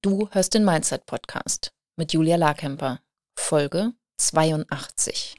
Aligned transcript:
Du 0.00 0.28
hörst 0.30 0.54
den 0.54 0.64
Mindset 0.64 1.06
Podcast 1.06 1.72
mit 1.96 2.12
Julia 2.12 2.36
Larkemper, 2.36 3.00
Folge 3.36 3.94
82. 4.18 5.34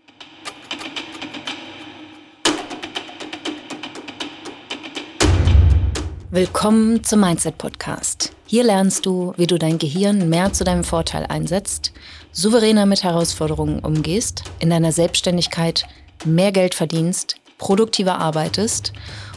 Willkommen 6.29 7.05
zum 7.05 7.21
Mindset 7.21 7.57
Podcast. 7.57 8.35
Hier 8.47 8.65
lernst 8.65 9.05
du, 9.05 9.33
wie 9.37 9.47
du 9.47 9.57
dein 9.57 9.77
Gehirn 9.77 10.27
mehr 10.27 10.51
zu 10.51 10.65
deinem 10.65 10.83
Vorteil 10.83 11.25
einsetzt, 11.27 11.93
souveräner 12.33 12.85
mit 12.85 13.05
Herausforderungen 13.05 13.79
umgehst, 13.79 14.43
in 14.59 14.69
deiner 14.69 14.91
Selbstständigkeit 14.91 15.87
mehr 16.25 16.51
Geld 16.51 16.75
verdienst, 16.75 17.37
produktiver 17.59 18.17
arbeitest 18.17 18.91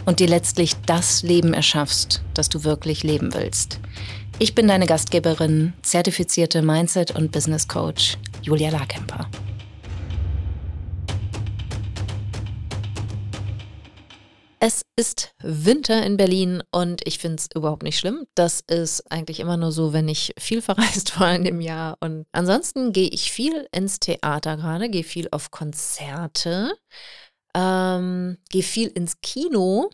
und 0.04 0.18
dir 0.18 0.26
letztlich 0.26 0.74
das 0.84 1.22
Leben 1.22 1.54
erschaffst, 1.54 2.22
das 2.34 2.48
du 2.48 2.64
wirklich 2.64 3.04
leben 3.04 3.32
willst. 3.34 3.78
Ich 4.38 4.54
bin 4.54 4.66
deine 4.66 4.86
Gastgeberin, 4.86 5.72
zertifizierte 5.82 6.62
Mindset- 6.62 7.14
und 7.14 7.30
Business 7.30 7.68
Coach 7.68 8.18
Julia 8.42 8.70
Larkemper. 8.70 9.28
Es 14.64 14.82
ist 14.94 15.34
Winter 15.42 16.06
in 16.06 16.16
Berlin 16.16 16.62
und 16.70 17.02
ich 17.04 17.18
finde 17.18 17.38
es 17.40 17.48
überhaupt 17.52 17.82
nicht 17.82 17.98
schlimm. 17.98 18.26
Das 18.36 18.60
ist 18.60 19.10
eigentlich 19.10 19.40
immer 19.40 19.56
nur 19.56 19.72
so, 19.72 19.92
wenn 19.92 20.08
ich 20.08 20.32
viel 20.38 20.62
verreist 20.62 21.18
war 21.18 21.34
in 21.34 21.42
dem 21.42 21.60
Jahr. 21.60 21.96
Und 22.00 22.26
ansonsten 22.30 22.92
gehe 22.92 23.08
ich 23.08 23.32
viel 23.32 23.68
ins 23.72 23.98
Theater 23.98 24.56
gerade, 24.56 24.88
gehe 24.88 25.02
viel 25.02 25.26
auf 25.32 25.50
Konzerte, 25.50 26.76
ähm, 27.54 28.38
gehe 28.50 28.62
viel 28.62 28.86
ins 28.88 29.20
Kino 29.20 29.90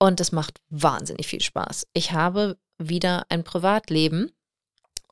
und 0.00 0.20
es 0.20 0.32
macht 0.32 0.60
wahnsinnig 0.70 1.28
viel 1.28 1.40
Spaß. 1.40 1.86
Ich 1.92 2.10
habe 2.10 2.58
wieder 2.78 3.26
ein 3.28 3.44
Privatleben. 3.44 4.32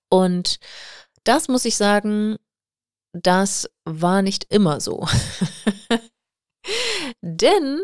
Und 0.09 0.59
das 1.25 1.49
muss 1.49 1.65
ich 1.65 1.77
sagen, 1.77 2.37
das 3.13 3.69
war 3.85 4.23
nicht 4.23 4.53
immer 4.53 4.81
so. 4.81 5.07
Denn 7.21 7.83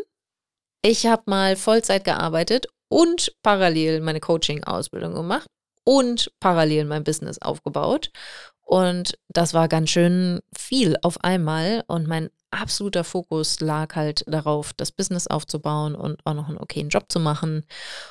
ich 0.81 1.05
habe 1.05 1.23
mal 1.27 1.55
Vollzeit 1.55 2.03
gearbeitet 2.03 2.67
und 2.89 3.33
parallel 3.41 4.01
meine 4.01 4.19
Coaching-Ausbildung 4.19 5.13
gemacht 5.13 5.47
und 5.83 6.31
parallel 6.39 6.85
mein 6.85 7.03
Business 7.03 7.41
aufgebaut. 7.41 8.11
Und 8.61 9.17
das 9.29 9.53
war 9.53 9.67
ganz 9.67 9.89
schön 9.89 10.41
viel 10.55 10.95
auf 11.01 11.23
einmal. 11.23 11.83
Und 11.87 12.07
mein 12.07 12.29
absoluter 12.53 13.03
Fokus 13.03 13.59
lag 13.59 13.95
halt 13.95 14.23
darauf, 14.27 14.73
das 14.73 14.91
Business 14.91 15.27
aufzubauen 15.27 15.95
und 15.95 16.19
auch 16.25 16.33
noch 16.33 16.47
einen 16.47 16.57
okayen 16.57 16.89
Job 16.89 17.05
zu 17.09 17.19
machen. 17.19 17.65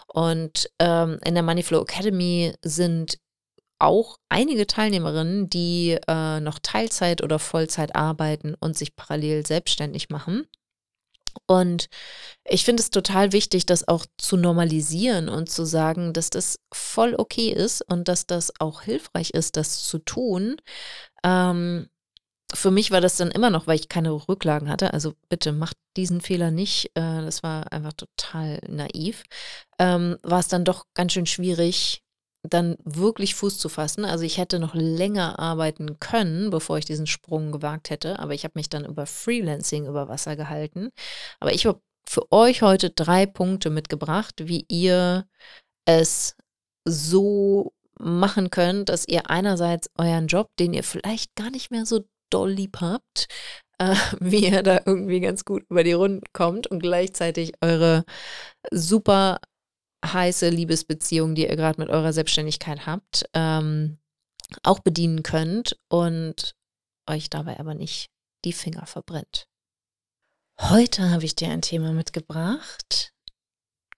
Und 0.06 0.68
ähm, 0.78 1.18
in 1.24 1.34
der 1.34 1.42
Moneyflow 1.42 1.82
Academy 1.82 2.54
sind 2.62 3.18
auch 3.78 4.16
einige 4.28 4.66
Teilnehmerinnen, 4.66 5.50
die 5.50 5.98
äh, 6.06 6.40
noch 6.40 6.58
Teilzeit 6.60 7.22
oder 7.22 7.38
Vollzeit 7.38 7.96
arbeiten 7.96 8.54
und 8.54 8.76
sich 8.76 8.94
parallel 8.94 9.44
selbstständig 9.44 10.08
machen. 10.08 10.46
Und 11.46 11.88
ich 12.44 12.64
finde 12.64 12.82
es 12.82 12.90
total 12.90 13.32
wichtig, 13.32 13.66
das 13.66 13.88
auch 13.88 14.06
zu 14.18 14.36
normalisieren 14.36 15.28
und 15.28 15.50
zu 15.50 15.64
sagen, 15.64 16.12
dass 16.12 16.30
das 16.30 16.58
voll 16.72 17.14
okay 17.16 17.50
ist 17.50 17.82
und 17.90 18.08
dass 18.08 18.26
das 18.26 18.52
auch 18.60 18.82
hilfreich 18.82 19.30
ist, 19.30 19.56
das 19.56 19.84
zu 19.84 19.98
tun. 19.98 20.56
Ähm, 21.24 21.88
für 22.52 22.70
mich 22.70 22.90
war 22.90 23.00
das 23.00 23.16
dann 23.16 23.30
immer 23.30 23.50
noch, 23.50 23.66
weil 23.66 23.78
ich 23.78 23.88
keine 23.88 24.10
Rücklagen 24.12 24.68
hatte. 24.68 24.92
Also 24.92 25.14
bitte 25.28 25.52
macht 25.52 25.76
diesen 25.96 26.20
Fehler 26.20 26.50
nicht. 26.50 26.86
Äh, 26.94 27.22
das 27.22 27.42
war 27.42 27.72
einfach 27.72 27.92
total 27.92 28.60
naiv. 28.68 29.24
Ähm, 29.78 30.18
war 30.22 30.40
es 30.40 30.48
dann 30.48 30.64
doch 30.64 30.86
ganz 30.94 31.12
schön 31.12 31.26
schwierig, 31.26 32.02
dann 32.42 32.76
wirklich 32.84 33.34
Fuß 33.34 33.58
zu 33.58 33.68
fassen. 33.68 34.04
Also 34.04 34.24
ich 34.24 34.38
hätte 34.38 34.58
noch 34.58 34.74
länger 34.74 35.38
arbeiten 35.38 35.98
können, 36.00 36.50
bevor 36.50 36.78
ich 36.78 36.84
diesen 36.84 37.06
Sprung 37.06 37.52
gewagt 37.52 37.90
hätte. 37.90 38.18
Aber 38.18 38.34
ich 38.34 38.44
habe 38.44 38.52
mich 38.56 38.68
dann 38.68 38.84
über 38.84 39.06
Freelancing 39.06 39.86
über 39.86 40.08
Wasser 40.08 40.36
gehalten. 40.36 40.90
Aber 41.40 41.52
ich 41.54 41.66
habe 41.66 41.80
für 42.06 42.30
euch 42.32 42.62
heute 42.62 42.90
drei 42.90 43.26
Punkte 43.26 43.70
mitgebracht, 43.70 44.34
wie 44.44 44.66
ihr 44.68 45.26
es 45.84 46.36
so 46.84 47.72
machen 47.98 48.50
könnt, 48.50 48.88
dass 48.88 49.06
ihr 49.06 49.30
einerseits 49.30 49.88
euren 49.96 50.26
Job, 50.26 50.50
den 50.58 50.74
ihr 50.74 50.82
vielleicht 50.82 51.34
gar 51.36 51.50
nicht 51.50 51.70
mehr 51.70 51.86
so 51.86 52.04
doll 52.32 52.50
lieb 52.50 52.78
habt, 52.80 53.28
äh, 53.78 53.94
wie 54.20 54.46
ihr 54.48 54.62
da 54.62 54.80
irgendwie 54.84 55.20
ganz 55.20 55.44
gut 55.44 55.64
über 55.68 55.84
die 55.84 55.92
Runden 55.92 56.24
kommt 56.32 56.66
und 56.66 56.80
gleichzeitig 56.80 57.52
eure 57.60 58.04
super 58.70 59.40
heiße 60.04 60.48
Liebesbeziehung, 60.48 61.34
die 61.34 61.46
ihr 61.46 61.56
gerade 61.56 61.80
mit 61.80 61.88
eurer 61.88 62.12
Selbstständigkeit 62.12 62.86
habt, 62.86 63.24
ähm, 63.34 63.98
auch 64.62 64.80
bedienen 64.80 65.22
könnt 65.22 65.78
und 65.88 66.54
euch 67.08 67.30
dabei 67.30 67.58
aber 67.58 67.74
nicht 67.74 68.10
die 68.44 68.52
Finger 68.52 68.86
verbrennt. 68.86 69.46
Heute 70.60 71.10
habe 71.10 71.24
ich 71.24 71.34
dir 71.34 71.48
ein 71.48 71.62
Thema 71.62 71.92
mitgebracht, 71.92 73.12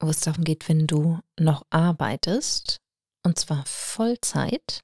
wo 0.01 0.09
es 0.09 0.21
darum 0.21 0.45
geht, 0.45 0.69
wenn 0.69 0.87
du 0.87 1.21
noch 1.39 1.67
arbeitest, 1.71 2.81
und 3.23 3.39
zwar 3.39 3.65
Vollzeit, 3.67 4.81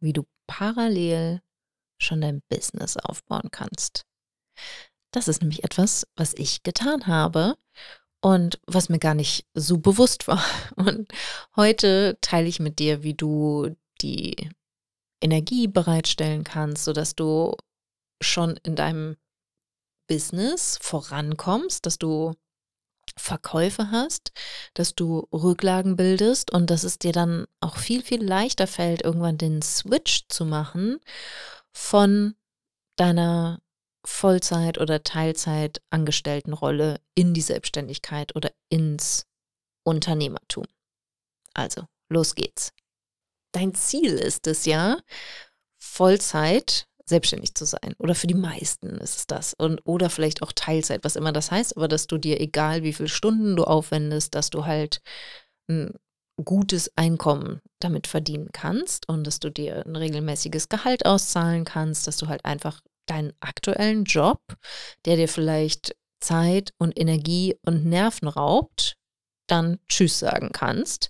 wie 0.00 0.12
du 0.12 0.24
parallel 0.46 1.40
schon 2.04 2.20
dein 2.20 2.42
Business 2.48 2.96
aufbauen 2.96 3.48
kannst. 3.50 4.04
Das 5.12 5.28
ist 5.28 5.40
nämlich 5.40 5.64
etwas, 5.64 6.06
was 6.16 6.34
ich 6.34 6.62
getan 6.62 7.06
habe 7.06 7.56
und 8.20 8.58
was 8.66 8.88
mir 8.88 8.98
gar 8.98 9.14
nicht 9.14 9.46
so 9.54 9.78
bewusst 9.78 10.26
war. 10.26 10.42
Und 10.76 11.08
heute 11.56 12.18
teile 12.20 12.48
ich 12.48 12.58
mit 12.58 12.78
dir, 12.78 13.02
wie 13.02 13.14
du 13.14 13.76
die 14.00 14.50
Energie 15.20 15.68
bereitstellen 15.68 16.42
kannst, 16.42 16.84
sodass 16.84 17.14
du 17.14 17.54
schon 18.22 18.56
in 18.62 18.76
deinem 18.76 19.16
Business 20.08 20.78
vorankommst, 20.80 21.86
dass 21.86 21.98
du 21.98 22.32
Verkäufe 23.16 23.90
hast, 23.90 24.32
dass 24.72 24.94
du 24.94 25.28
Rücklagen 25.32 25.94
bildest 25.96 26.50
und 26.50 26.70
dass 26.70 26.82
es 26.82 26.98
dir 26.98 27.12
dann 27.12 27.46
auch 27.60 27.76
viel, 27.76 28.02
viel 28.02 28.24
leichter 28.24 28.66
fällt, 28.66 29.02
irgendwann 29.02 29.38
den 29.38 29.62
Switch 29.62 30.26
zu 30.28 30.44
machen 30.44 30.98
von 31.74 32.34
deiner 32.96 33.60
Vollzeit- 34.06 34.78
oder 34.78 35.02
Teilzeit-Angestelltenrolle 35.02 37.00
in 37.14 37.34
die 37.34 37.40
Selbstständigkeit 37.40 38.36
oder 38.36 38.52
ins 38.68 39.26
Unternehmertum. 39.82 40.66
Also, 41.54 41.86
los 42.08 42.34
geht's. 42.34 42.72
Dein 43.52 43.74
Ziel 43.74 44.12
ist 44.14 44.46
es 44.46 44.64
ja, 44.64 44.98
Vollzeit 45.78 46.88
selbstständig 47.06 47.54
zu 47.54 47.64
sein. 47.66 47.94
Oder 47.98 48.14
für 48.14 48.26
die 48.26 48.34
meisten 48.34 48.88
ist 48.98 49.16
es 49.16 49.26
das. 49.26 49.54
Und, 49.54 49.80
oder 49.84 50.10
vielleicht 50.10 50.42
auch 50.42 50.52
Teilzeit, 50.52 51.04
was 51.04 51.16
immer 51.16 51.32
das 51.32 51.50
heißt, 51.50 51.76
aber 51.76 51.88
dass 51.88 52.06
du 52.06 52.18
dir, 52.18 52.40
egal 52.40 52.82
wie 52.82 52.92
viele 52.92 53.08
Stunden 53.08 53.56
du 53.56 53.64
aufwendest, 53.64 54.34
dass 54.34 54.50
du 54.50 54.64
halt 54.64 55.02
ein 55.68 55.92
gutes 56.42 56.90
Einkommen 56.96 57.60
damit 57.80 58.06
verdienen 58.06 58.50
kannst 58.52 59.08
und 59.08 59.26
dass 59.26 59.40
du 59.40 59.50
dir 59.50 59.84
ein 59.86 59.96
regelmäßiges 59.96 60.68
Gehalt 60.68 61.06
auszahlen 61.06 61.64
kannst, 61.64 62.06
dass 62.06 62.16
du 62.16 62.28
halt 62.28 62.44
einfach 62.44 62.80
deinen 63.06 63.32
aktuellen 63.40 64.04
Job, 64.04 64.40
der 65.04 65.16
dir 65.16 65.28
vielleicht 65.28 65.94
Zeit 66.20 66.72
und 66.78 66.98
Energie 66.98 67.56
und 67.64 67.84
Nerven 67.84 68.28
raubt, 68.28 68.96
dann 69.46 69.78
Tschüss 69.88 70.18
sagen 70.18 70.50
kannst. 70.52 71.08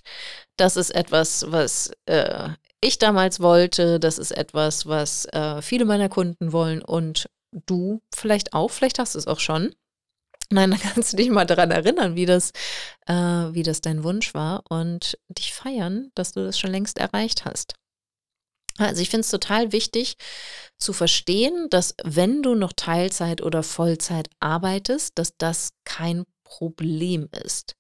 Das 0.57 0.77
ist 0.77 0.91
etwas, 0.91 1.47
was 1.49 1.93
äh, 2.07 2.51
ich 2.81 2.99
damals 2.99 3.41
wollte. 3.41 4.01
Das 4.01 4.19
ist 4.19 4.33
etwas, 4.33 4.87
was 4.87 5.27
äh, 5.27 5.63
viele 5.63 5.85
meiner 5.85 6.09
Kunden 6.09 6.53
wollen 6.53 6.83
und 6.83 7.31
du 7.67 8.03
vielleicht 8.15 8.53
auch. 8.53 8.71
Vielleicht 8.71 8.99
hast 8.99 9.15
du 9.15 9.19
es 9.21 9.27
auch 9.27 9.41
schon. 9.41 9.75
Nein, 10.51 10.71
dann 10.71 10.81
kannst 10.81 11.13
du 11.13 11.17
dich 11.17 11.31
mal 11.31 11.47
daran 11.47 11.71
erinnern, 11.71 12.17
wie 12.17 12.27
das, 12.27 12.53
äh, 13.07 13.15
wie 13.15 13.63
das 13.63 13.81
dein 13.81 14.05
Wunsch 14.05 14.35
war 14.35 14.63
und 14.69 15.19
dich 15.29 15.55
feiern, 15.55 16.11
dass 16.15 16.33
du 16.33 16.45
das 16.45 16.59
schon 16.59 16.71
längst 16.71 16.99
erreicht 16.99 17.45
hast. 17.45 17.75
Also 18.79 19.03
ich 19.03 19.11
finde 19.11 19.21
es 19.21 19.31
total 19.31 19.73
wichtig 19.73 20.17
zu 20.79 20.93
verstehen, 20.93 21.69
dass 21.71 21.95
wenn 22.03 22.43
du 22.43 22.55
noch 22.55 22.73
Teilzeit 22.73 23.41
oder 23.41 23.63
Vollzeit 23.63 24.29
arbeitest, 24.41 25.19
dass 25.19 25.37
das 25.37 25.71
kein 25.85 26.25
Problem 26.43 27.29
ist. 27.45 27.77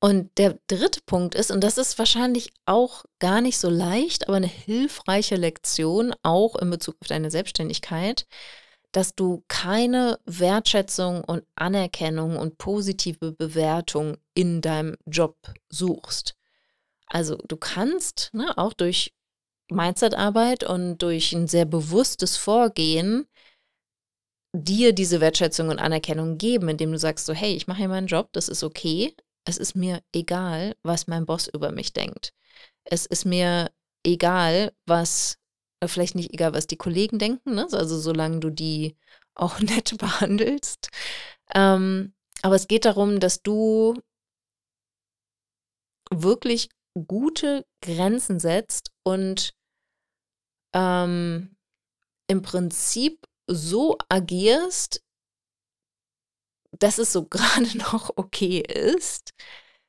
Und 0.00 0.30
der 0.38 0.58
dritte 0.68 1.00
Punkt 1.04 1.34
ist, 1.34 1.50
und 1.50 1.62
das 1.64 1.76
ist 1.76 1.98
wahrscheinlich 1.98 2.52
auch 2.66 3.04
gar 3.18 3.40
nicht 3.40 3.58
so 3.58 3.68
leicht, 3.68 4.28
aber 4.28 4.36
eine 4.36 4.46
hilfreiche 4.46 5.34
Lektion 5.34 6.14
auch 6.22 6.54
in 6.54 6.70
Bezug 6.70 6.96
auf 7.00 7.08
deine 7.08 7.32
Selbstständigkeit, 7.32 8.26
dass 8.92 9.14
du 9.14 9.44
keine 9.48 10.18
Wertschätzung 10.24 11.22
und 11.24 11.44
Anerkennung 11.54 12.36
und 12.36 12.58
positive 12.58 13.32
Bewertung 13.32 14.16
in 14.34 14.60
deinem 14.60 14.96
Job 15.06 15.36
suchst. 15.68 16.34
Also 17.06 17.36
du 17.48 17.56
kannst 17.56 18.30
ne, 18.32 18.56
auch 18.56 18.72
durch 18.72 19.14
Mindsetarbeit 19.70 20.64
und 20.64 20.98
durch 20.98 21.32
ein 21.32 21.46
sehr 21.48 21.66
bewusstes 21.66 22.36
Vorgehen 22.36 23.26
dir 24.54 24.92
diese 24.92 25.20
Wertschätzung 25.20 25.68
und 25.68 25.78
Anerkennung 25.78 26.38
geben, 26.38 26.68
indem 26.68 26.92
du 26.92 26.98
sagst 26.98 27.26
so, 27.26 27.34
hey, 27.34 27.54
ich 27.54 27.66
mache 27.66 27.78
hier 27.78 27.88
meinen 27.88 28.06
Job, 28.06 28.30
das 28.32 28.48
ist 28.48 28.62
okay. 28.62 29.14
Es 29.44 29.58
ist 29.58 29.74
mir 29.74 30.02
egal, 30.12 30.74
was 30.82 31.06
mein 31.06 31.26
Boss 31.26 31.48
über 31.48 31.70
mich 31.70 31.92
denkt. 31.92 32.32
Es 32.84 33.06
ist 33.06 33.24
mir 33.24 33.70
egal, 34.04 34.72
was, 34.86 35.37
vielleicht 35.86 36.14
nicht 36.14 36.32
egal, 36.32 36.54
was 36.54 36.66
die 36.66 36.76
Kollegen 36.76 37.18
denken, 37.18 37.54
ne? 37.54 37.66
also 37.70 37.98
solange 37.98 38.40
du 38.40 38.50
die 38.50 38.96
auch 39.34 39.60
nett 39.60 39.96
behandelst. 39.98 40.90
Ähm, 41.54 42.14
aber 42.42 42.56
es 42.56 42.66
geht 42.68 42.84
darum, 42.84 43.20
dass 43.20 43.42
du 43.42 44.00
wirklich 46.10 46.70
gute 47.06 47.64
Grenzen 47.82 48.40
setzt 48.40 48.90
und 49.04 49.52
ähm, 50.74 51.56
im 52.26 52.42
Prinzip 52.42 53.26
so 53.46 53.96
agierst, 54.08 55.02
dass 56.72 56.98
es 56.98 57.12
so 57.12 57.24
gerade 57.30 57.76
noch 57.78 58.10
okay 58.16 58.60
ist, 58.60 59.32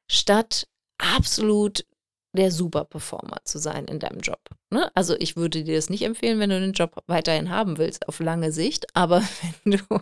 statt 0.10 0.68
absolut 0.98 1.86
der 2.34 2.52
Superperformer 2.52 3.38
zu 3.44 3.58
sein 3.58 3.86
in 3.86 4.00
deinem 4.00 4.20
Job. 4.20 4.40
Ne? 4.72 4.92
Also 4.96 5.16
ich 5.18 5.36
würde 5.36 5.64
dir 5.64 5.76
das 5.76 5.90
nicht 5.90 6.04
empfehlen, 6.04 6.40
wenn 6.40 6.50
du 6.50 6.60
den 6.60 6.74
Job 6.74 7.04
weiterhin 7.08 7.50
haben 7.50 7.78
willst, 7.78 8.08
auf 8.08 8.20
lange 8.20 8.52
Sicht. 8.52 8.86
Aber 8.96 9.24
wenn 9.64 9.80
du, 9.80 10.02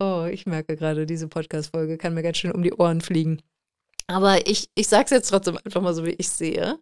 oh, 0.00 0.26
ich 0.30 0.46
merke 0.46 0.76
gerade, 0.76 1.06
diese 1.06 1.28
Podcast-Folge 1.28 1.98
kann 1.98 2.14
mir 2.14 2.22
ganz 2.22 2.38
schön 2.38 2.52
um 2.52 2.62
die 2.62 2.74
Ohren 2.74 3.00
fliegen. 3.00 3.40
Aber 4.06 4.46
ich, 4.46 4.68
ich 4.74 4.88
sage 4.88 5.04
es 5.04 5.10
jetzt 5.10 5.28
trotzdem 5.30 5.58
einfach 5.64 5.80
mal 5.80 5.94
so, 5.94 6.04
wie 6.04 6.16
ich 6.18 6.28
sehe. 6.28 6.78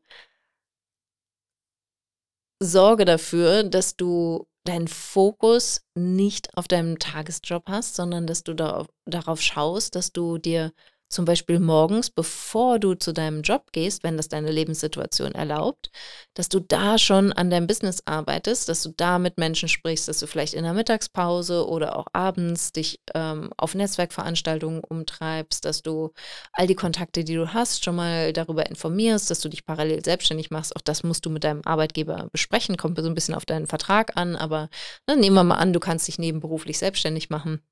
Sorge 2.60 3.05
dafür, 3.05 3.62
dass 3.64 3.96
du 3.96 4.49
deinen 4.64 4.88
Fokus 4.88 5.82
nicht 5.94 6.56
auf 6.56 6.69
deinem 6.69 6.99
Tagesjob 6.99 7.64
hast, 7.69 7.94
sondern 7.94 8.26
dass 8.26 8.44
du 8.44 8.55
darauf, 8.55 8.88
darauf 9.06 9.40
schaust, 9.40 9.94
dass 9.94 10.12
du 10.12 10.38
dir 10.38 10.72
zum 11.08 11.25
Beispiel 11.25 11.58
morgens, 11.58 12.10
bevor 12.10 12.78
du 12.78 12.94
zu 12.94 13.12
deinem 13.12 13.43
Job 13.43 13.72
gehst, 13.72 14.05
wenn 14.05 14.16
das 14.16 14.28
deine 14.28 14.50
Lebenssituation 14.52 15.32
erlaubt, 15.32 15.90
dass 16.34 16.49
du 16.49 16.60
da 16.60 16.99
schon 16.99 17.32
an 17.32 17.50
deinem 17.50 17.66
Business 17.66 18.02
arbeitest, 18.05 18.69
dass 18.69 18.82
du 18.82 18.93
da 18.96 19.19
mit 19.19 19.38
Menschen 19.38 19.69
sprichst, 19.69 20.08
dass 20.08 20.19
du 20.19 20.26
vielleicht 20.26 20.55
in 20.55 20.64
der 20.64 20.75
Mittagspause 20.75 21.66
oder 21.66 21.96
auch 21.96 22.06
abends 22.12 22.72
dich 22.72 23.00
ähm, 23.14 23.50
auf 23.56 23.75
Netzwerkveranstaltungen 23.75 24.84
umtreibst, 24.84 25.64
dass 25.64 25.82
du 25.82 26.12
all 26.52 26.66
die 26.66 26.75
Kontakte, 26.75 27.25
die 27.25 27.34
du 27.34 27.55
hast, 27.55 27.84
schon 27.84 27.96
mal 27.96 28.32
darüber 28.34 28.66
informierst, 28.66 29.31
dass 29.31 29.40
du 29.40 29.49
dich 29.49 29.64
parallel 29.64 30.05
selbstständig 30.05 30.50
machst. 30.50 30.76
Auch 30.76 30.82
das 30.82 31.02
musst 31.05 31.25
du 31.25 31.31
mit 31.31 31.44
deinem 31.44 31.62
Arbeitgeber 31.64 32.28
besprechen, 32.32 32.76
kommt 32.76 32.99
so 32.99 33.06
ein 33.06 33.14
bisschen 33.14 33.34
auf 33.34 33.46
deinen 33.46 33.66
Vertrag 33.66 34.16
an, 34.16 34.37
aber 34.37 34.69
ne, 35.08 35.16
nehmen 35.16 35.37
wir 35.37 35.44
mal 35.44 35.56
an, 35.56 35.72
du 35.72 35.81
kannst 35.81 36.06
dich 36.08 36.19
nebenberuflich 36.19 36.78
selbstständig 36.78 37.31
machen 37.31 37.62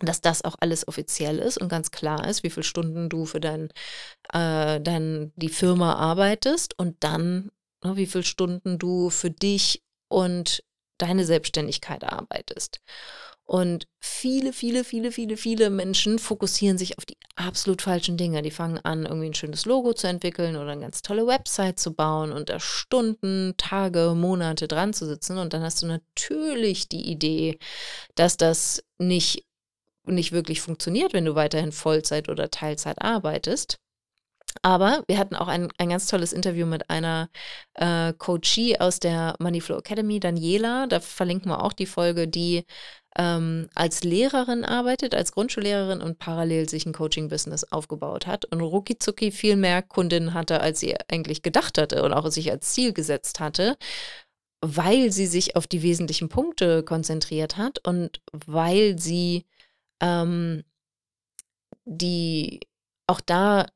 dass 0.00 0.20
das 0.20 0.44
auch 0.44 0.56
alles 0.60 0.86
offiziell 0.88 1.38
ist 1.38 1.58
und 1.58 1.68
ganz 1.68 1.90
klar 1.90 2.28
ist, 2.28 2.42
wie 2.42 2.50
viele 2.50 2.64
Stunden 2.64 3.08
du 3.08 3.24
für 3.24 3.40
dein, 3.40 3.70
äh, 4.32 4.80
dein, 4.80 5.32
die 5.36 5.48
Firma 5.48 5.94
arbeitest 5.94 6.78
und 6.78 7.02
dann, 7.02 7.50
ne, 7.82 7.96
wie 7.96 8.06
viele 8.06 8.24
Stunden 8.24 8.78
du 8.78 9.10
für 9.10 9.30
dich 9.30 9.82
und 10.08 10.62
deine 10.98 11.24
Selbstständigkeit 11.24 12.04
arbeitest. 12.04 12.80
Und 13.46 13.86
viele, 14.00 14.52
viele, 14.52 14.82
viele, 14.82 15.12
viele, 15.12 15.36
viele 15.36 15.70
Menschen 15.70 16.18
fokussieren 16.18 16.78
sich 16.78 16.98
auf 16.98 17.04
die 17.04 17.16
absolut 17.36 17.80
falschen 17.80 18.16
Dinge. 18.16 18.42
Die 18.42 18.50
fangen 18.50 18.78
an, 18.78 19.06
irgendwie 19.06 19.28
ein 19.28 19.34
schönes 19.34 19.66
Logo 19.66 19.92
zu 19.92 20.08
entwickeln 20.08 20.56
oder 20.56 20.72
eine 20.72 20.80
ganz 20.80 21.00
tolle 21.00 21.28
Website 21.28 21.78
zu 21.78 21.94
bauen 21.94 22.32
und 22.32 22.48
da 22.48 22.58
Stunden, 22.58 23.54
Tage, 23.56 24.14
Monate 24.16 24.66
dran 24.66 24.92
zu 24.92 25.06
sitzen. 25.06 25.38
Und 25.38 25.52
dann 25.52 25.62
hast 25.62 25.80
du 25.80 25.86
natürlich 25.86 26.88
die 26.88 27.08
Idee, 27.08 27.60
dass 28.16 28.36
das 28.36 28.82
nicht 28.98 29.45
nicht 30.06 30.32
wirklich 30.32 30.60
funktioniert, 30.60 31.12
wenn 31.12 31.24
du 31.24 31.34
weiterhin 31.34 31.72
Vollzeit 31.72 32.28
oder 32.28 32.50
Teilzeit 32.50 33.02
arbeitest. 33.02 33.78
Aber 34.62 35.02
wir 35.06 35.18
hatten 35.18 35.36
auch 35.36 35.48
ein, 35.48 35.68
ein 35.78 35.90
ganz 35.90 36.06
tolles 36.06 36.32
Interview 36.32 36.66
mit 36.66 36.88
einer 36.90 37.28
äh, 37.74 38.12
Coachie 38.14 38.78
aus 38.80 39.00
der 39.00 39.34
Moneyflow 39.38 39.78
Academy, 39.78 40.20
Daniela. 40.20 40.86
Da 40.86 41.00
verlinken 41.00 41.50
wir 41.50 41.62
auch 41.62 41.72
die 41.72 41.86
Folge, 41.86 42.26
die 42.26 42.64
ähm, 43.18 43.68
als 43.74 44.04
Lehrerin 44.04 44.64
arbeitet, 44.64 45.14
als 45.14 45.32
Grundschullehrerin 45.32 46.02
und 46.02 46.18
parallel 46.18 46.68
sich 46.68 46.86
ein 46.86 46.92
Coaching-Business 46.92 47.64
aufgebaut 47.64 48.26
hat 48.26 48.44
und 48.46 48.60
rucki 48.60 49.30
viel 49.30 49.56
mehr 49.56 49.82
Kundinnen 49.82 50.34
hatte, 50.34 50.60
als 50.60 50.80
sie 50.80 50.96
eigentlich 51.08 51.42
gedacht 51.42 51.78
hatte 51.78 52.02
und 52.02 52.12
auch 52.12 52.28
sich 52.30 52.50
als 52.50 52.72
Ziel 52.72 52.92
gesetzt 52.92 53.40
hatte, 53.40 53.76
weil 54.60 55.12
sie 55.12 55.26
sich 55.26 55.56
auf 55.56 55.66
die 55.66 55.82
wesentlichen 55.82 56.28
Punkte 56.28 56.82
konzentriert 56.82 57.56
hat 57.56 57.78
und 57.86 58.20
weil 58.32 58.98
sie 58.98 59.46
ähm, 60.00 60.64
die 61.84 62.60
auch 63.06 63.20
da, 63.20 63.66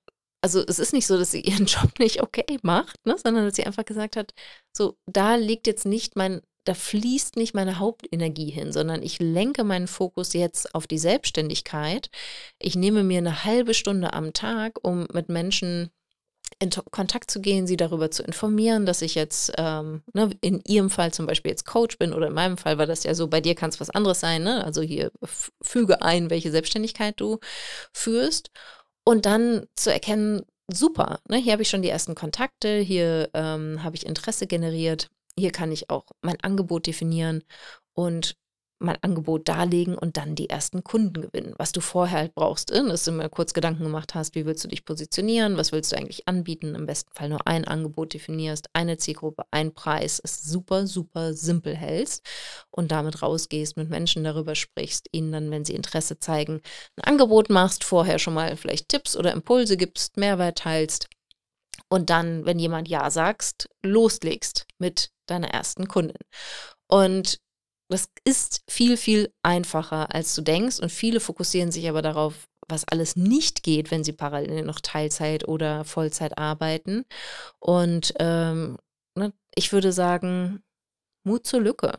also 0.43 0.65
es 0.67 0.79
ist 0.79 0.93
nicht 0.93 1.07
so, 1.07 1.17
dass 1.17 1.31
sie 1.31 1.41
ihren 1.47 1.67
Job 1.67 1.99
nicht 1.99 2.23
okay 2.23 2.59
macht, 2.63 3.05
ne, 3.07 3.17
sondern 3.17 3.45
dass 3.45 3.57
sie 3.57 3.65
einfach 3.65 3.85
gesagt 3.85 4.17
hat, 4.17 4.35
so, 4.77 4.99
da 5.07 5.37
liegt 5.37 5.67
jetzt 5.67 5.87
nicht 5.87 6.17
mein, 6.17 6.41
da 6.65 6.75
fließt 6.75 7.37
nicht 7.37 7.55
meine 7.55 7.79
Hauptenergie 7.79 8.51
hin, 8.51 8.73
sondern 8.73 9.03
ich 9.03 9.19
lenke 9.19 9.65
meinen 9.65 9.89
Fokus 9.89 10.35
jetzt 10.35 10.75
auf 10.75 10.87
die 10.87 10.99
Selbstständigkeit. 10.99 12.11
Ich 12.59 12.77
nehme 12.77 13.03
mir 13.03 13.19
eine 13.19 13.45
halbe 13.45 13.75
Stunde 13.75 14.13
am 14.13 14.33
Tag, 14.33 14.79
um 14.83 15.07
mit 15.13 15.29
Menschen 15.29 15.91
in 16.61 16.71
Kontakt 16.91 17.31
zu 17.31 17.41
gehen, 17.41 17.67
sie 17.67 17.77
darüber 17.77 18.11
zu 18.11 18.23
informieren, 18.23 18.85
dass 18.85 19.03
ich 19.03 19.15
jetzt 19.15 19.53
ähm, 19.57 20.03
ne, 20.12 20.31
in 20.43 20.61
ihrem 20.67 20.91
Fall 20.91 21.12
zum 21.12 21.27
Beispiel 21.27 21.51
jetzt 21.51 21.65
Coach 21.65 21.99
bin 21.99 22.12
oder 22.12 22.27
in 22.27 22.35
meinem 22.35 22.59
Fall 22.59 22.77
war 22.77 22.87
das 22.87 23.03
ja 23.03 23.15
so, 23.15 23.29
bei 23.29 23.41
dir 23.41 23.55
kann 23.55 23.71
es 23.71 23.81
was 23.81 23.91
anderes 23.91 24.21
sein, 24.21 24.43
ne? 24.43 24.62
Also 24.65 24.83
hier 24.83 25.11
füge 25.62 26.03
ein, 26.03 26.29
welche 26.29 26.51
Selbstständigkeit 26.51 27.19
du 27.19 27.39
führst 27.95 28.51
und 29.05 29.25
dann 29.25 29.67
zu 29.75 29.91
erkennen, 29.91 30.43
super, 30.69 31.21
ne? 31.29 31.39
hier 31.39 31.53
habe 31.53 31.62
ich 31.62 31.71
schon 31.71 31.83
die 31.83 31.89
ersten 31.89 32.15
Kontakte, 32.15 32.79
hier 32.79 33.31
ähm, 33.35 33.83
habe 33.83 33.97
ich 33.97 34.07
Interesse 34.07 34.47
generiert, 34.47 35.09
hier 35.37 35.53
kann 35.53 35.73
ich 35.73 35.91
auch 35.91 36.05
mein 36.21 36.41
Angebot 36.43 36.87
definieren 36.87 37.43
und 37.95 38.37
mein 38.81 38.99
Angebot 39.03 39.49
darlegen 39.49 39.97
und 39.97 40.17
dann 40.17 40.35
die 40.35 40.49
ersten 40.49 40.82
Kunden 40.82 41.21
gewinnen. 41.23 41.55
Was 41.59 41.73
du 41.73 41.81
vorher 41.81 42.19
halt 42.19 42.35
brauchst, 42.35 42.71
ist, 42.71 42.88
dass 42.88 43.05
du 43.05 43.12
mir 43.12 43.29
kurz 43.29 43.53
Gedanken 43.53 43.85
gemacht 43.85 44.15
hast, 44.15 44.35
wie 44.35 44.47
willst 44.47 44.65
du 44.65 44.69
dich 44.69 44.85
positionieren, 44.85 45.56
was 45.56 45.73
willst 45.73 45.93
du 45.93 45.97
eigentlich 45.97 46.27
anbieten, 46.27 46.75
im 46.75 46.87
besten 46.87 47.12
Fall 47.12 47.29
nur 47.29 47.47
ein 47.47 47.67
Angebot 47.67 48.15
definierst, 48.15 48.69
eine 48.73 48.97
Zielgruppe, 48.97 49.44
ein 49.50 49.75
Preis, 49.75 50.21
es 50.23 50.43
super, 50.43 50.87
super 50.87 51.35
simpel 51.35 51.77
hältst 51.77 52.27
und 52.71 52.91
damit 52.91 53.23
rausgehst, 53.23 53.77
mit 53.77 53.91
Menschen 53.91 54.25
darüber 54.25 54.55
sprichst, 54.55 55.09
ihnen 55.12 55.33
dann, 55.33 55.50
wenn 55.50 55.65
sie 55.65 55.75
Interesse 55.75 56.19
zeigen, 56.19 56.62
ein 56.97 57.05
Angebot 57.05 57.50
machst, 57.50 57.85
vorher 57.85 58.19
schon 58.19 58.35
mal 58.35 58.56
vielleicht 58.56 58.88
Tipps 58.88 59.17
oder 59.17 59.33
Impulse 59.33 59.76
gibst, 59.76 60.17
Mehrwert 60.17 60.59
teilst 60.59 61.09
und 61.88 62.09
dann, 62.09 62.47
wenn 62.47 62.59
jemand 62.59 62.88
Ja 62.88 63.11
sagst, 63.11 63.69
loslegst 63.83 64.67
mit 64.79 65.11
deiner 65.26 65.49
ersten 65.49 65.88
Kundin. 65.88 66.19
Und 66.88 67.40
das 67.90 68.09
ist 68.25 68.62
viel, 68.68 68.97
viel 68.97 69.32
einfacher, 69.42 70.14
als 70.14 70.35
du 70.35 70.42
denkst. 70.42 70.78
Und 70.78 70.90
viele 70.90 71.20
fokussieren 71.20 71.73
sich 71.73 71.88
aber 71.88 72.02
darauf, 72.02 72.47
was 72.68 72.87
alles 72.87 73.16
nicht 73.16 73.64
geht, 73.64 73.90
wenn 73.90 74.04
sie 74.04 74.12
parallel 74.12 74.64
noch 74.64 74.80
Teilzeit 74.80 75.49
oder 75.49 75.85
Vollzeit 75.85 76.38
arbeiten. 76.38 77.04
Und 77.59 78.14
ähm, 78.20 78.78
ne, 79.16 79.32
ich 79.54 79.73
würde 79.73 79.92
sagen, 79.92 80.62
Mut 81.25 81.47
zur 81.47 81.61
Lücke. 81.61 81.99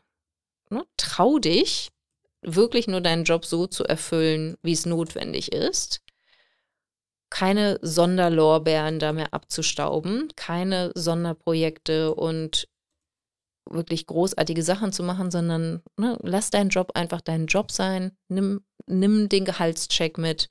Ne? 0.70 0.86
Trau 0.96 1.40
dich, 1.40 1.90
wirklich 2.42 2.88
nur 2.88 3.02
deinen 3.02 3.26
Job 3.26 3.46
so 3.46 3.68
zu 3.68 3.84
erfüllen, 3.84 4.58
wie 4.64 4.72
es 4.72 4.86
notwendig 4.86 5.52
ist. 5.52 6.02
Keine 7.30 7.80
Sonderlorbeeren 7.82 9.00
da 9.00 9.12
mehr 9.12 9.34
abzustauben, 9.34 10.30
keine 10.38 10.92
Sonderprojekte 10.96 12.16
und 12.16 12.68
wirklich 13.70 14.08
großartige 14.08 14.64
Sachen 14.64 14.92
zu 14.92 15.04
machen, 15.04 15.32
sondern 15.32 15.82
ne, 15.98 16.18
lass 16.22 16.50
deinen 16.50 16.70
Job 16.70 16.92
einfach 16.96 17.22
deinen 17.22 17.48
Job 17.48 17.72
sein, 17.72 18.12
nimm, 18.28 18.66
nimm 18.88 19.30
den 19.30 19.46
Gehaltscheck 19.46 20.18
mit, 20.18 20.50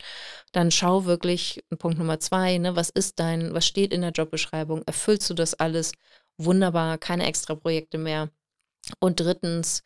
dann 0.53 0.71
schau 0.71 1.05
wirklich, 1.05 1.65
Punkt 1.79 1.99
Nummer 1.99 2.21
zwei, 2.21 2.59
ne, 2.59 2.77
was 2.77 2.91
ist 2.91 3.19
dein, 3.19 3.53
was 3.55 3.67
steht 3.67 3.93
in 3.93 4.03
der 4.03 4.13
Jobbeschreibung, 4.13 4.83
erfüllst 4.87 5.29
du 5.31 5.35
das 5.35 5.55
alles? 5.55 5.93
Wunderbar, 6.39 6.99
keine 6.99 7.27
extra 7.27 7.55
Projekte 7.55 7.99
mehr. 7.99 8.31
Und 8.99 9.21
drittens, 9.21 9.83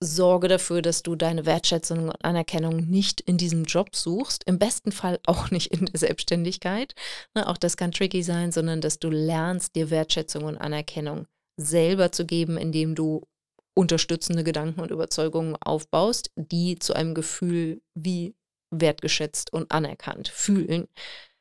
sorge 0.00 0.48
dafür, 0.48 0.82
dass 0.82 1.02
du 1.02 1.16
deine 1.16 1.46
Wertschätzung 1.46 2.08
und 2.08 2.24
Anerkennung 2.24 2.76
nicht 2.88 3.20
in 3.20 3.38
diesem 3.38 3.64
Job 3.64 3.94
suchst, 3.96 4.44
im 4.44 4.58
besten 4.58 4.92
Fall 4.92 5.20
auch 5.26 5.50
nicht 5.50 5.72
in 5.72 5.86
der 5.86 5.98
Selbstständigkeit. 5.98 6.94
Ne, 7.34 7.48
auch 7.48 7.58
das 7.58 7.76
kann 7.76 7.92
tricky 7.92 8.22
sein, 8.22 8.52
sondern 8.52 8.80
dass 8.80 8.98
du 8.98 9.10
lernst, 9.10 9.76
dir 9.76 9.90
Wertschätzung 9.90 10.44
und 10.44 10.58
Anerkennung 10.58 11.26
selber 11.56 12.12
zu 12.12 12.26
geben, 12.26 12.56
indem 12.56 12.94
du 12.94 13.26
unterstützende 13.74 14.44
Gedanken 14.44 14.80
und 14.80 14.90
Überzeugungen 14.90 15.56
aufbaust, 15.60 16.30
die 16.36 16.78
zu 16.78 16.94
einem 16.94 17.14
Gefühl 17.14 17.82
wie 17.94 18.34
wertgeschätzt 18.70 19.52
und 19.52 19.70
anerkannt 19.70 20.28
fühlen, 20.28 20.86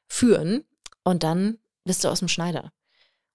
führen. 0.07 0.63
Und 1.03 1.23
dann 1.23 1.57
bist 1.83 2.03
du 2.03 2.09
aus 2.09 2.19
dem 2.19 2.27
Schneider. 2.27 2.71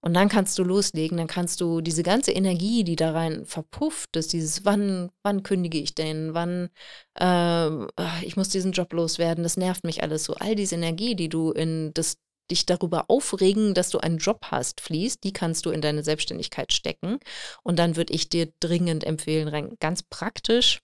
Und 0.01 0.15
dann 0.15 0.29
kannst 0.29 0.57
du 0.59 0.63
loslegen, 0.63 1.19
dann 1.19 1.27
kannst 1.27 1.61
du 1.61 1.81
diese 1.81 2.05
ganze 2.05 2.31
Energie, 2.31 2.85
die 2.85 2.95
da 2.95 3.11
rein 3.11 3.45
verpufft 3.47 4.17
ist, 4.17 4.33
dieses 4.33 4.65
wann, 4.65 5.11
wann 5.25 5.43
kündige 5.43 5.79
ich 5.79 5.95
denn, 5.95 6.35
wann 6.35 6.71
äh, 7.19 8.25
ich 8.25 8.37
muss 8.37 8.49
diesen 8.49 8.71
Job 8.71 8.93
loswerden, 8.93 9.43
das 9.43 9.57
nervt 9.57 9.83
mich 9.83 10.03
alles 10.05 10.25
so. 10.25 10.35
All 10.35 10.55
diese 10.55 10.77
Energie, 10.77 11.17
die 11.17 11.29
du 11.29 11.51
in 11.51 11.93
das 11.95 12.17
dich 12.51 12.67
darüber 12.67 13.07
aufregen, 13.09 13.75
dass 13.75 13.91
du 13.91 13.99
einen 13.99 14.19
Job 14.19 14.41
hast, 14.51 14.81
fließt, 14.81 15.23
die 15.25 15.33
kannst 15.33 15.67
du 15.67 15.71
in 15.71 15.81
deine 15.81 16.03
Selbstständigkeit 16.03 16.73
stecken. 16.73 17.19
Und 17.63 17.79
dann 17.79 17.97
würde 17.97 18.13
ich 18.13 18.29
dir 18.29 18.53
dringend 18.61 19.05
empfehlen, 19.05 19.77
ganz 19.81 20.03
praktisch, 20.03 20.81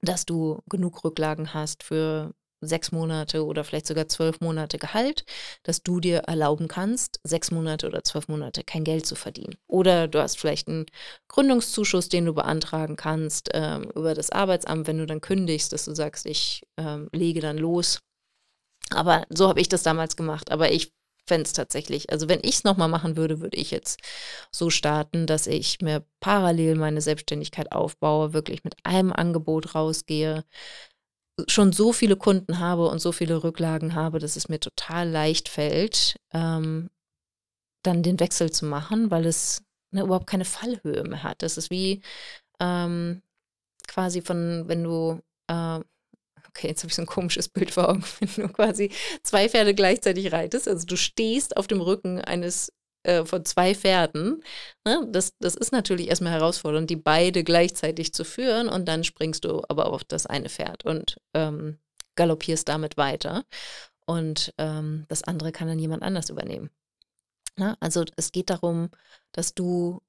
dass 0.00 0.24
du 0.26 0.60
genug 0.68 1.04
Rücklagen 1.04 1.54
hast 1.54 1.82
für 1.82 2.34
sechs 2.62 2.92
Monate 2.92 3.44
oder 3.44 3.64
vielleicht 3.64 3.86
sogar 3.86 4.08
zwölf 4.08 4.40
Monate 4.40 4.78
Gehalt, 4.78 5.24
dass 5.64 5.82
du 5.82 6.00
dir 6.00 6.18
erlauben 6.20 6.68
kannst, 6.68 7.20
sechs 7.24 7.50
Monate 7.50 7.86
oder 7.88 8.04
zwölf 8.04 8.28
Monate 8.28 8.62
kein 8.64 8.84
Geld 8.84 9.04
zu 9.04 9.16
verdienen. 9.16 9.56
Oder 9.66 10.08
du 10.08 10.20
hast 10.20 10.38
vielleicht 10.38 10.68
einen 10.68 10.86
Gründungszuschuss, 11.28 12.08
den 12.08 12.24
du 12.24 12.34
beantragen 12.34 12.96
kannst 12.96 13.50
ähm, 13.52 13.90
über 13.94 14.14
das 14.14 14.30
Arbeitsamt, 14.30 14.86
wenn 14.86 14.98
du 14.98 15.06
dann 15.06 15.20
kündigst, 15.20 15.72
dass 15.72 15.84
du 15.84 15.94
sagst, 15.94 16.24
ich 16.26 16.62
ähm, 16.76 17.08
lege 17.12 17.40
dann 17.40 17.58
los. 17.58 18.00
Aber 18.94 19.26
so 19.30 19.48
habe 19.48 19.60
ich 19.60 19.68
das 19.68 19.82
damals 19.82 20.16
gemacht. 20.16 20.50
Aber 20.50 20.70
ich 20.72 20.92
fände 21.26 21.44
es 21.44 21.52
tatsächlich, 21.52 22.10
also 22.10 22.28
wenn 22.28 22.40
ich 22.42 22.56
es 22.56 22.64
nochmal 22.64 22.88
machen 22.88 23.16
würde, 23.16 23.40
würde 23.40 23.56
ich 23.56 23.70
jetzt 23.70 24.00
so 24.50 24.70
starten, 24.70 25.26
dass 25.26 25.46
ich 25.46 25.80
mir 25.80 26.04
parallel 26.20 26.74
meine 26.74 27.00
Selbstständigkeit 27.00 27.70
aufbaue, 27.72 28.32
wirklich 28.32 28.64
mit 28.64 28.74
einem 28.84 29.12
Angebot 29.12 29.74
rausgehe, 29.74 30.44
schon 31.46 31.72
so 31.72 31.92
viele 31.92 32.16
Kunden 32.16 32.58
habe 32.58 32.88
und 32.88 32.98
so 32.98 33.12
viele 33.12 33.42
Rücklagen 33.42 33.94
habe, 33.94 34.18
dass 34.18 34.36
es 34.36 34.48
mir 34.48 34.60
total 34.60 35.08
leicht 35.08 35.48
fällt, 35.48 36.16
ähm, 36.32 36.90
dann 37.82 38.02
den 38.02 38.20
Wechsel 38.20 38.50
zu 38.50 38.66
machen, 38.66 39.10
weil 39.10 39.26
es 39.26 39.62
ne, 39.92 40.02
überhaupt 40.02 40.26
keine 40.26 40.44
Fallhöhe 40.44 41.04
mehr 41.04 41.22
hat. 41.22 41.42
Das 41.42 41.56
ist 41.56 41.70
wie 41.70 42.02
ähm, 42.60 43.22
quasi 43.88 44.22
von, 44.22 44.64
wenn 44.68 44.84
du, 44.84 45.20
äh, 45.48 45.80
okay, 46.54 46.68
jetzt 46.68 46.82
habe 46.82 46.88
ich 46.88 46.94
so 46.94 47.02
ein 47.02 47.06
komisches 47.06 47.48
Bild 47.48 47.70
vor 47.70 47.88
Augen, 47.88 48.04
wenn 48.20 48.46
du 48.46 48.52
quasi 48.52 48.90
zwei 49.22 49.48
Pferde 49.48 49.74
gleichzeitig 49.74 50.32
reitest. 50.32 50.68
Also 50.68 50.86
du 50.86 50.96
stehst 50.96 51.56
auf 51.56 51.66
dem 51.66 51.80
Rücken 51.80 52.20
eines 52.20 52.72
äh, 53.04 53.24
von 53.24 53.44
zwei 53.44 53.74
Pferden. 53.74 54.42
Ne? 54.84 55.08
Das, 55.10 55.36
das 55.38 55.54
ist 55.54 55.72
natürlich 55.72 56.08
erstmal 56.08 56.32
herausfordernd, 56.32 56.88
die 56.90 56.96
beide 56.96 57.42
gleichzeitig 57.44 58.12
zu 58.12 58.24
führen 58.24 58.68
und 58.68 58.86
dann 58.86 59.04
springst 59.04 59.44
du 59.44 59.62
aber 59.68 59.86
auf 59.86 60.04
das 60.04 60.26
eine 60.26 60.48
Pferd 60.48 60.84
und 60.84 61.16
ähm, 61.34 61.78
galoppierst 62.14 62.68
damit 62.68 62.96
weiter. 62.96 63.44
Und 64.06 64.52
ähm, 64.58 65.06
das 65.08 65.24
andere 65.24 65.52
kann 65.52 65.68
dann 65.68 65.78
jemand 65.78 66.02
anders 66.02 66.28
übernehmen. 66.28 66.70
Na? 67.56 67.76
Also 67.80 68.04
es 68.16 68.32
geht 68.32 68.50
darum, 68.50 68.90
dass 69.32 69.54
du 69.54 70.00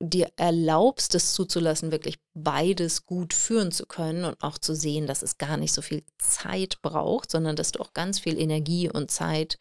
dir 0.00 0.30
erlaubst, 0.36 1.14
es 1.14 1.32
zuzulassen, 1.32 1.90
wirklich 1.90 2.18
beides 2.34 3.06
gut 3.06 3.32
führen 3.32 3.72
zu 3.72 3.86
können 3.86 4.24
und 4.24 4.42
auch 4.42 4.58
zu 4.58 4.74
sehen, 4.74 5.06
dass 5.06 5.22
es 5.22 5.38
gar 5.38 5.56
nicht 5.56 5.72
so 5.72 5.80
viel 5.80 6.04
Zeit 6.18 6.82
braucht, 6.82 7.30
sondern 7.30 7.56
dass 7.56 7.72
du 7.72 7.80
auch 7.80 7.94
ganz 7.94 8.18
viel 8.18 8.38
Energie 8.38 8.90
und 8.90 9.10
Zeit 9.10 9.58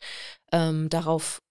ähm, 0.51 0.89
darauf 0.89 1.41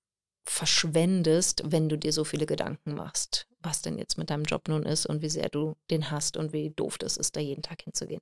verschwendest, 0.47 1.63
wenn 1.65 1.89
du 1.89 1.97
dir 1.97 2.13
so 2.13 2.25
viele 2.25 2.45
Gedanken 2.45 2.95
machst, 2.95 3.47
was 3.61 3.81
denn 3.81 3.97
jetzt 3.97 4.19
mit 4.19 4.29
deinem 4.29 4.45
Job 4.45 4.69
nun 4.69 4.83
ist 4.83 5.07
und 5.07 5.23
wie 5.23 5.31
sehr 5.31 5.49
du 5.49 5.77
den 5.91 6.11
hast 6.11 6.37
und 6.37 6.53
wie 6.53 6.71
doof 6.71 6.99
das 6.99 7.17
ist, 7.17 7.37
da 7.37 7.41
jeden 7.41 7.63
Tag 7.63 7.83
hinzugehen. 7.83 8.21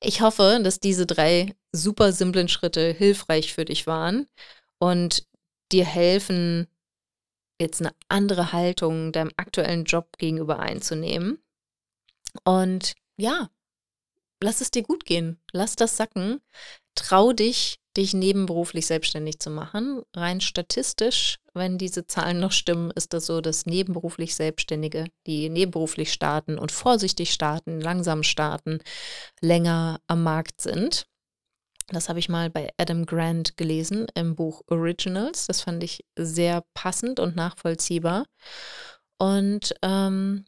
Ich 0.00 0.22
hoffe, 0.22 0.60
dass 0.62 0.80
diese 0.80 1.06
drei 1.06 1.54
super 1.72 2.12
simplen 2.12 2.48
Schritte 2.48 2.92
hilfreich 2.92 3.52
für 3.52 3.64
dich 3.64 3.86
waren 3.86 4.26
und 4.78 5.26
dir 5.70 5.84
helfen, 5.84 6.66
jetzt 7.60 7.80
eine 7.80 7.92
andere 8.08 8.52
Haltung 8.52 9.12
deinem 9.12 9.32
aktuellen 9.36 9.84
Job 9.84 10.16
gegenüber 10.18 10.58
einzunehmen. 10.60 11.38
Und 12.44 12.94
ja, 13.16 13.50
lass 14.42 14.60
es 14.60 14.70
dir 14.70 14.82
gut 14.82 15.04
gehen. 15.04 15.40
Lass 15.52 15.76
das 15.76 15.96
sacken. 15.96 16.40
Trau 16.94 17.32
dich, 17.32 17.80
dich 17.96 18.14
nebenberuflich 18.14 18.86
selbstständig 18.86 19.38
zu 19.40 19.50
machen. 19.50 20.02
Rein 20.14 20.40
statistisch, 20.40 21.38
wenn 21.54 21.78
diese 21.78 22.06
Zahlen 22.06 22.40
noch 22.40 22.52
stimmen, 22.52 22.90
ist 22.92 23.12
das 23.12 23.26
so, 23.26 23.40
dass 23.40 23.66
nebenberuflich 23.66 24.34
Selbstständige, 24.34 25.06
die 25.26 25.48
nebenberuflich 25.48 26.12
starten 26.12 26.58
und 26.58 26.72
vorsichtig 26.72 27.32
starten, 27.32 27.80
langsam 27.80 28.22
starten, 28.22 28.80
länger 29.40 30.00
am 30.06 30.22
Markt 30.22 30.60
sind. 30.60 31.06
Das 31.88 32.08
habe 32.08 32.18
ich 32.18 32.28
mal 32.28 32.50
bei 32.50 32.70
Adam 32.76 33.06
Grant 33.06 33.56
gelesen 33.56 34.06
im 34.14 34.36
Buch 34.36 34.62
Originals. 34.68 35.46
Das 35.46 35.62
fand 35.62 35.82
ich 35.82 36.04
sehr 36.16 36.62
passend 36.74 37.18
und 37.18 37.34
nachvollziehbar. 37.34 38.26
Und 39.18 39.74
ähm, 39.82 40.44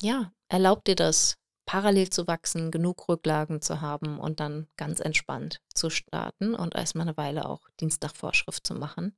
ja, 0.00 0.32
erlaubt 0.48 0.86
dir 0.86 0.96
das, 0.96 1.38
parallel 1.64 2.10
zu 2.10 2.26
wachsen, 2.26 2.70
genug 2.70 3.08
Rücklagen 3.08 3.62
zu 3.62 3.80
haben 3.80 4.18
und 4.18 4.40
dann 4.40 4.68
ganz 4.76 5.00
entspannt 5.00 5.60
zu 5.74 5.90
starten 5.90 6.54
und 6.54 6.74
erstmal 6.74 7.06
eine 7.06 7.16
Weile 7.16 7.48
auch 7.48 7.60
Dienstagvorschrift 7.80 8.66
zu 8.66 8.74
machen 8.74 9.16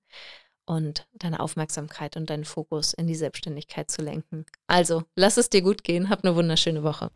und 0.67 1.09
deine 1.15 1.41
Aufmerksamkeit 1.41 2.17
und 2.17 2.31
deinen 2.31 2.45
Fokus 2.45 2.95
in 2.95 3.07
die 3.07 3.15
Selbstständigkeit 3.15 3.91
zu 3.91 4.03
lenken. 4.03 4.47
Also, 4.67 5.03
lass 5.17 5.37
es 5.37 5.51
dir 5.51 5.63
gut 5.63 5.85
gehen, 5.85 6.11
hab 6.11 6.25
eine 6.25 6.37
wunderschöne 6.37 6.83
Woche. 6.83 7.11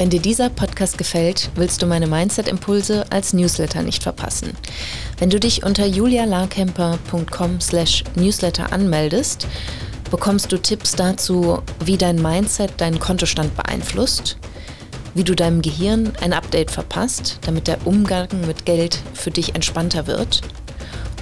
Wenn 0.00 0.08
dir 0.08 0.22
dieser 0.22 0.48
Podcast 0.48 0.96
gefällt, 0.96 1.50
willst 1.56 1.82
du 1.82 1.86
meine 1.86 2.06
Mindset-Impulse 2.06 3.04
als 3.10 3.34
Newsletter 3.34 3.82
nicht 3.82 4.02
verpassen. 4.02 4.54
Wenn 5.18 5.28
du 5.28 5.38
dich 5.38 5.62
unter 5.62 5.84
julialarkemper.com 5.84 7.60
slash 7.60 8.04
newsletter 8.14 8.72
anmeldest, 8.72 9.46
bekommst 10.10 10.50
du 10.50 10.56
Tipps 10.56 10.92
dazu, 10.92 11.58
wie 11.84 11.98
dein 11.98 12.16
Mindset 12.16 12.80
deinen 12.80 12.98
Kontostand 12.98 13.54
beeinflusst, 13.54 14.38
wie 15.14 15.24
du 15.24 15.36
deinem 15.36 15.60
Gehirn 15.60 16.14
ein 16.22 16.32
Update 16.32 16.70
verpasst, 16.70 17.38
damit 17.42 17.66
der 17.66 17.86
Umgang 17.86 18.28
mit 18.46 18.64
Geld 18.64 19.02
für 19.12 19.30
dich 19.30 19.54
entspannter 19.54 20.06
wird 20.06 20.40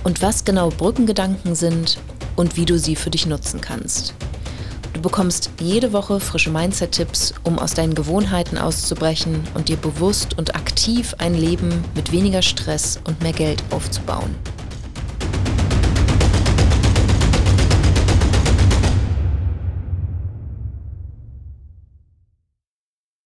und 0.05 0.23
was 0.23 0.45
genau 0.45 0.69
Brückengedanken 0.69 1.57
sind 1.57 1.99
und 2.37 2.57
wie 2.57 2.65
du 2.65 2.79
sie 2.79 2.95
für 2.95 3.11
dich 3.11 3.27
nutzen 3.27 3.61
kannst. 3.61 4.15
Du 4.99 5.03
bekommst 5.03 5.51
jede 5.61 5.93
Woche 5.93 6.19
frische 6.19 6.51
Mindset-Tipps, 6.51 7.33
um 7.45 7.61
aus 7.61 7.73
deinen 7.73 7.95
Gewohnheiten 7.95 8.59
auszubrechen 8.59 9.45
und 9.55 9.69
dir 9.69 9.77
bewusst 9.77 10.37
und 10.37 10.57
aktiv 10.57 11.15
ein 11.19 11.35
Leben 11.35 11.85
mit 11.95 12.11
weniger 12.11 12.43
Stress 12.43 12.99
und 13.05 13.23
mehr 13.23 13.33
Geld 13.33 13.63
aufzubauen. 13.71 14.35